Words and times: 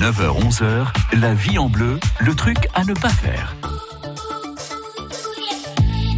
9h-11h, 0.00 0.86
la 1.20 1.34
vie 1.34 1.58
en 1.58 1.68
bleu, 1.68 2.00
le 2.20 2.34
truc 2.34 2.56
à 2.72 2.84
ne 2.84 2.94
pas 2.94 3.10
faire. 3.10 3.54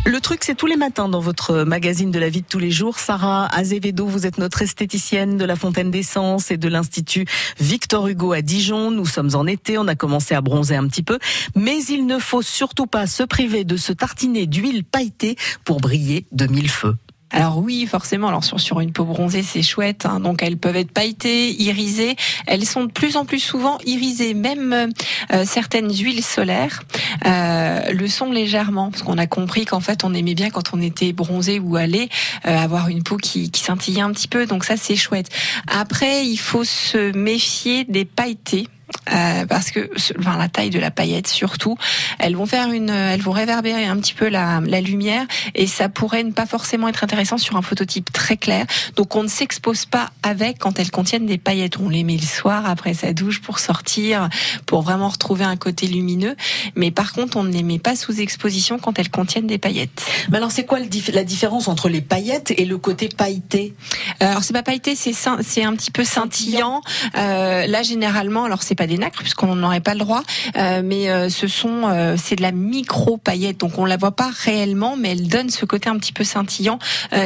Le 0.07 0.21
truc, 0.21 0.45
c'est 0.45 0.55
tous 0.55 0.67
les 0.67 0.77
matins 0.77 1.09
dans 1.09 1.19
votre 1.19 1.65
magazine 1.65 2.13
de 2.13 2.19
la 2.21 2.29
vie 2.29 2.43
de 2.43 2.47
tous 2.47 2.61
les 2.61 2.71
jours. 2.71 3.01
Sarah 3.01 3.53
Azevedo, 3.53 4.07
vous 4.07 4.25
êtes 4.25 4.39
notre 4.39 4.63
esthéticienne 4.63 5.37
de 5.37 5.45
la 5.45 5.57
Fontaine 5.57 5.91
d'Essence 5.91 6.53
et 6.53 6.59
de 6.59 6.69
l'Institut 6.69 7.27
Victor 7.59 8.07
Hugo 8.07 8.33
à 8.33 8.41
Dijon. 8.41 8.93
Nous 8.93 9.07
sommes 9.07 9.35
en 9.35 9.49
été, 9.49 9.79
on 9.79 9.89
a 9.89 9.97
commencé 9.97 10.37
à 10.37 10.41
bronzer 10.41 10.77
un 10.77 10.87
petit 10.87 11.03
peu. 11.03 11.19
Mais 11.57 11.83
il 11.83 12.07
ne 12.07 12.21
faut 12.21 12.43
surtout 12.43 12.87
pas 12.87 13.09
se 13.09 13.25
priver 13.25 13.65
de 13.65 13.77
se 13.77 13.93
tartiner 13.93 14.47
d'huile 14.47 14.85
pailletée 14.85 15.35
pour 15.65 15.81
briller 15.81 16.27
de 16.31 16.47
mille 16.47 16.71
feux. 16.71 16.95
Alors 17.33 17.59
oui, 17.59 17.87
forcément. 17.87 18.29
Alors 18.29 18.45
sur, 18.45 18.61
sur 18.61 18.81
une 18.81 18.93
peau 18.93 19.05
bronzée, 19.05 19.43
c'est 19.43 19.63
chouette. 19.63 20.07
Hein. 20.07 20.21
Donc 20.21 20.43
elles 20.43 20.59
peuvent 20.59 20.77
être 20.77 20.93
pailletées, 20.93 21.51
irisées. 21.61 22.17
Elles 22.47 22.67
sont 22.67 22.85
de 22.85 22.93
plus 22.93 23.17
en 23.17 23.25
plus 23.25 23.41
souvent 23.41 23.79
irisées. 23.87 24.35
Même 24.35 24.93
euh, 25.33 25.45
certaines 25.45 25.93
huiles 25.93 26.23
solaires 26.23 26.83
euh, 27.27 27.93
le 27.93 28.09
sont 28.09 28.31
légèrement, 28.31 28.91
parce 28.91 29.03
qu'on 29.03 29.19
a 29.19 29.27
compris 29.27 29.65
qu'en 29.65 29.81
fait 29.81 30.05
on 30.05 30.15
aimait 30.15 30.35
bien 30.35 30.51
quand 30.51 30.75
on 30.75 30.81
était 30.81 31.13
bronzé 31.13 31.59
ou 31.59 31.77
allé 31.77 32.09
euh, 32.47 32.57
avoir 32.57 32.89
une 32.89 33.03
peau 33.03 33.17
qui, 33.17 33.51
qui 33.51 33.63
scintillait 33.63 34.03
un 34.03 34.13
petit 34.13 34.29
peu. 34.29 34.47
Donc 34.47 34.65
ça 34.65 34.77
c'est 34.77 34.97
chouette. 34.97 35.29
Après, 35.67 36.27
il 36.27 36.39
faut 36.39 36.65
se 36.65 37.17
méfier 37.17 37.85
des 37.85 38.05
pailletés. 38.05 38.69
Euh, 39.13 39.47
parce 39.47 39.71
que 39.71 39.91
enfin, 40.19 40.37
la 40.39 40.49
taille 40.49 40.71
de 40.71 40.79
la 40.79 40.91
paillette 40.91 41.27
surtout, 41.27 41.77
elles 42.19 42.37
vont 42.37 42.47
faire 42.47 42.71
une, 42.71 42.91
elles 42.91 43.21
vont 43.21 43.33
réverbérer 43.33 43.87
un 43.87 43.97
petit 43.97 44.15
peu 44.15 44.29
la, 44.29 44.61
la, 44.65 44.81
lumière 44.81 45.27
et 45.55 45.67
ça 45.67 45.89
pourrait 45.89 46.23
ne 46.23 46.31
pas 46.31 46.47
forcément 46.47 46.89
être 46.89 47.03
intéressant 47.03 47.39
sur 47.39 47.57
un 47.57 47.63
phototype 47.63 48.13
très 48.13 48.37
clair. 48.37 48.67
Donc 48.97 49.17
on 49.17 49.23
ne 49.23 49.29
s'expose 49.29 49.87
pas 49.87 50.11
avec 50.23 50.59
quand 50.59 50.79
elles 50.79 50.91
contiennent 50.91 51.27
des 51.27 51.39
paillettes. 51.39 51.79
On 51.79 51.89
les 51.89 52.05
met 52.05 52.17
le 52.17 52.27
soir 52.27 52.67
après 52.67 52.95
sa 52.95 53.13
douche 53.13 53.41
pour 53.41 53.59
sortir, 53.59 54.29
pour 54.67 54.83
vraiment 54.83 55.09
retrouver 55.09 55.45
un 55.45 55.57
côté 55.57 55.87
lumineux. 55.87 56.37
Mais 56.77 56.91
par 56.91 57.02
contre, 57.11 57.37
on 57.37 57.43
ne 57.43 57.51
les 57.51 57.65
met 57.65 57.81
pas 57.81 57.97
sous 57.97 58.21
exposition 58.21 58.79
quand 58.79 59.01
elles 59.01 59.11
contiennent 59.11 59.49
des 59.49 59.59
paillettes. 59.59 60.05
Mais 60.31 60.37
alors 60.37 60.53
c'est 60.53 60.65
quoi 60.65 60.79
la 60.79 61.25
différence 61.25 61.67
entre 61.67 61.89
les 61.89 62.01
paillettes 62.01 62.53
et 62.57 62.65
le 62.65 62.79
côté 62.79 63.09
pailleté? 63.09 63.75
Euh, 64.23 64.27
Alors 64.31 64.45
c'est 64.45 64.53
pas 64.53 64.63
pailleté, 64.63 64.95
c'est 64.95 65.13
c'est 65.13 65.65
un 65.65 65.75
petit 65.75 65.91
peu 65.91 66.05
scintillant. 66.05 66.81
Euh, 67.17 67.67
là 67.67 67.83
généralement, 67.83 68.45
alors 68.45 68.63
c'est 68.63 68.77
pas 68.77 68.87
des 68.87 68.99
nacres 68.99 69.23
puisqu'on 69.23 69.57
n'aurait 69.57 69.81
pas 69.81 69.95
le 69.95 70.01
droit, 70.01 70.23
euh, 70.57 70.83
mais 70.85 71.11
euh, 71.11 71.29
ce 71.29 71.49
sont 71.49 72.15
c'est 72.17 72.37
de 72.37 72.43
la 72.43 72.53
micro 72.53 73.17
paillette, 73.17 73.59
donc 73.59 73.79
on 73.79 73.85
la 73.85 73.97
voit 73.97 74.15
pas 74.15 74.31
réellement, 74.45 74.97
mais 74.97 75.11
elle 75.11 75.27
donne 75.27 75.51
ce 75.51 75.65
côté 75.65 75.89
un 75.89 75.97
petit 75.97 76.13
peu 76.13 76.25
scintillant 76.25 76.79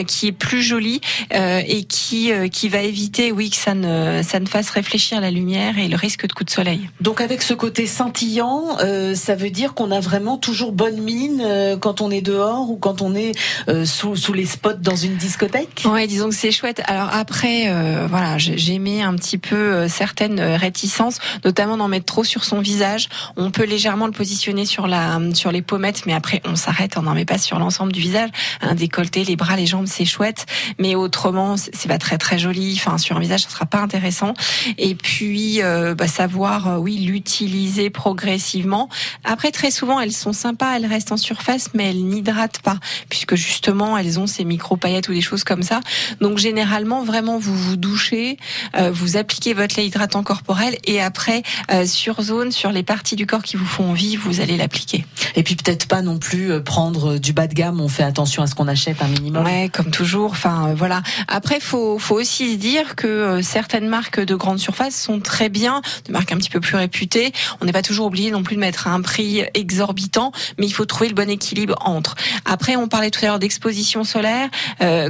qui 0.07 0.29
est 0.29 0.33
plus 0.33 0.63
joli 0.63 1.01
et 1.31 1.85
qui 1.85 2.31
qui 2.51 2.69
va 2.69 2.81
éviter, 2.81 3.33
oui, 3.33 3.51
que 3.51 3.57
ça 3.57 3.75
ne 3.75 4.23
ça 4.23 4.41
ne 4.41 4.47
fasse 4.47 4.71
réfléchir 4.71 5.21
la 5.21 5.31
lumière 5.31 5.79
et 5.79 5.89
le 5.89 5.97
risque 5.97 6.27
de 6.27 6.33
coup 6.33 6.45
de 6.45 6.51
soleil. 6.51 6.89
Donc 7.01 7.21
avec 7.21 7.43
ce 7.43 7.55
côté 7.55 7.87
scintillant, 7.87 8.79
ça 9.15 9.35
veut 9.35 9.51
dire 9.51 9.66
qu'on 9.75 9.91
a 9.91 10.01
vraiment 10.01 10.37
toujours 10.39 10.73
bonne 10.73 11.01
mine 11.01 11.45
quand 11.81 12.01
on 12.01 12.11
est 12.11 12.21
dehors 12.21 12.71
ou 12.71 12.77
quand 12.77 13.03
on 13.03 13.15
est 13.15 13.33
sous 13.85 14.17
sous 14.17 14.33
les 14.33 14.47
spots 14.47 14.75
dans 14.75 14.97
une 14.97 15.17
discothèque. 15.17 15.85
Ouais, 15.85 16.07
disons 16.07 16.29
que 16.29 16.35
c'est 16.35 16.53
chouette. 16.53 16.83
Alors 16.87 17.09
après, 17.13 17.73
voilà, 18.09 18.39
j'aimais 18.39 19.03
un 19.03 19.15
petit 19.15 19.39
peu 19.39 19.89
certaines 19.89 20.41
réticences 20.41 21.19
notamment 21.45 21.77
d'en 21.77 21.89
mettre 21.89 22.07
trop 22.07 22.25
sur 22.25 22.45
son 22.45 22.61
visage. 22.61 23.09
On 23.37 23.51
peut 23.51 23.65
légèrement 23.65 24.07
le 24.07 24.13
positionner 24.13 24.67
sur 24.67 24.87
la 24.87 25.19
sur 25.35 25.53
les 25.53 25.63
pommettes, 25.63 26.05
mais 26.07 26.13
après 26.13 26.43
on 26.45 26.57
s'arrête, 26.57 26.97
on 26.97 27.03
n'en 27.03 27.15
met 27.15 27.25
pas 27.25 27.39
sur 27.39 27.59
l'ensemble 27.59 27.93
du 27.93 28.01
visage. 28.01 28.31
Un 28.61 28.75
décolleté, 28.75 29.25
les 29.25 29.37
bras, 29.37 29.57
les 29.57 29.67
jambes, 29.67 29.87
c'est 29.87 30.05
chouette, 30.05 30.47
mais 30.79 30.95
autrement 30.95 31.57
c'est 31.57 31.89
pas 31.89 31.99
très 31.99 32.19
très 32.19 32.39
joli. 32.39 32.75
Enfin 32.79 32.99
sur 32.99 33.17
un 33.17 33.21
visage, 33.21 33.43
ça 33.43 33.51
sera 33.51 33.67
pas 33.67 33.79
intéressant. 33.79 34.35
Et 34.79 34.95
puis 34.95 35.63
euh, 35.63 35.95
bah, 35.95 36.09
savoir 36.09 36.69
euh, 36.69 36.77
oui 36.79 36.97
l'utiliser 36.97 37.91
progressivement. 37.91 38.89
Après 39.25 39.51
très 39.57 39.71
souvent 39.71 40.01
elles 40.01 40.13
sont 40.13 40.35
sympas, 40.35 40.77
elles 40.77 40.85
restent 40.85 41.13
en 41.13 41.17
surface, 41.17 41.71
mais 41.73 41.89
elles 41.89 42.05
n'hydratent 42.05 42.59
pas 42.59 42.77
puisque 43.09 43.37
justement 43.37 43.97
elles 43.97 44.21
ont 44.21 44.27
ces 44.27 44.45
micro 44.45 44.77
paillettes 44.77 45.09
ou 45.09 45.15
des 45.15 45.23
choses 45.23 45.45
comme 45.45 45.63
ça. 45.63 45.81
Donc 46.21 46.37
généralement 46.37 47.03
vraiment 47.03 47.39
vous 47.39 47.57
vous 47.57 47.77
douchez, 47.77 48.37
euh, 48.77 48.91
vous 48.93 49.17
appliquez 49.17 49.55
votre 49.55 49.77
lait 49.77 49.87
hydratant 49.87 50.23
corporel 50.23 50.77
et 50.85 51.01
après 51.01 51.43
euh, 51.73 51.87
sur 51.87 52.21
zone, 52.21 52.53
sur 52.53 52.71
les 52.71 52.83
parties 52.83 53.17
du 53.17 53.27
corps 53.27 53.43
qui 53.43 53.57
vous 53.57 53.65
font 53.65 53.93
envie, 53.93 54.17
vous 54.17 54.41
allez 54.43 54.59
l'appliquer. 54.59 55.07
Et 55.37 55.43
puis 55.43 55.57
peut-être 55.57 55.89
pas 55.89 56.03
non 56.03 56.19
plus 56.19 56.53
euh, 56.53 56.61
prendre 56.61 57.17
du 57.17 57.33
bas 57.33 57.47
de 57.47 57.55
gamme. 57.55 57.81
On 57.81 57.89
fait 57.89 58.03
attention 58.03 58.43
à 58.43 58.47
ce 58.47 58.55
qu'on 58.55 58.69
achète 58.69 59.01
un 59.01 59.09
minimum. 59.09 59.43
Ouais, 59.43 59.71
comme 59.73 59.91
toujours. 59.91 60.33
Enfin 60.33 60.75
voilà. 60.77 61.03
Après, 61.29 61.61
faut 61.61 61.99
faut 61.99 62.17
aussi 62.17 62.53
se 62.53 62.59
dire 62.59 62.95
que 62.95 63.41
certaines 63.41 63.89
marques 63.89 64.21
de 64.21 64.35
grande 64.35 64.59
surface 64.59 65.01
sont 65.01 65.19
très 65.21 65.49
bien, 65.49 65.81
des 66.05 66.13
marques 66.13 66.33
un 66.33 66.37
petit 66.37 66.51
peu 66.51 66.61
plus 66.61 66.77
réputées. 66.77 67.33
On 67.63 67.65
n'est 67.65 67.73
pas 67.73 67.83
toujours 67.83 68.07
obligé 68.07 68.31
non 68.31 68.43
plus 68.43 68.57
de 68.57 68.61
mettre 68.61 68.87
un 68.89 69.01
prix 69.01 69.46
exorbitant, 69.55 70.33
mais 70.59 70.67
il 70.67 70.73
faut 70.73 70.85
trouver 70.85 71.09
le 71.09 71.15
bon 71.15 71.29
équilibre 71.29 71.77
entre. 71.81 72.15
Après, 72.45 72.77
on 72.77 72.89
parlait 72.89 73.11
tout 73.11 73.21
à 73.25 73.29
l'heure 73.29 73.39
d'exposition 73.39 74.05
solaire. 74.05 74.49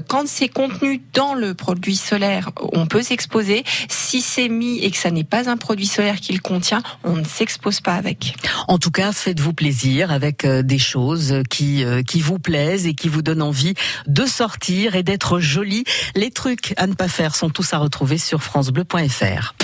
quand 0.09 0.27
c'est 0.27 0.49
contenu 0.49 1.03
dans 1.13 1.35
le 1.35 1.55
produit 1.55 1.97
solaire, 1.97 2.51
on 2.73 2.87
peut 2.87 3.03
s'exposer. 3.03 3.65
Si 3.89 4.21
c'est 4.21 4.49
mis 4.49 4.79
et 4.79 4.91
que 4.91 4.97
ça 4.97 5.11
n'est 5.11 5.25
pas 5.25 5.49
un 5.49 5.57
produit 5.57 5.87
solaire 5.87 6.21
qu'il 6.21 6.41
contient, 6.41 6.83
on 7.05 7.17
ne 7.17 7.25
s'expose 7.25 7.81
pas 7.81 7.95
avec. 7.95 8.35
En 8.69 8.79
tout 8.79 8.91
cas, 8.91 9.13
faites-vous 9.13 9.53
plaisir 9.53 10.11
avec 10.11 10.45
euh, 10.45 10.63
des 10.63 10.79
choses 10.79 11.43
qui, 11.51 11.85
euh, 11.85 12.03
qui 12.03 12.21
vous 12.21 12.39
plaisent 12.39 12.87
et 12.87 12.95
qui 12.95 13.09
vous 13.09 13.23
donnent 13.23 13.43
envie 13.43 13.75
de 14.07 14.25
sortir 14.27 14.95
et 14.95 15.03
d'être 15.03 15.41
jolie. 15.41 15.85
Les 16.15 16.31
trucs 16.31 16.75
à 16.77 16.87
ne 16.87 16.95
pas 16.95 17.09
faire 17.09 17.35
sont 17.35 17.51
tous 17.51 17.73
à 17.73 17.79
retrouver 17.79 18.19
sur 18.19 18.43
francebleu.fr. 18.43 19.55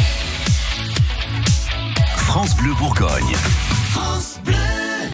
France 2.16 2.56
Bleu 2.56 2.72
Bourgogne. 2.74 3.36
France 3.92 4.40
Bleu. 4.42 4.81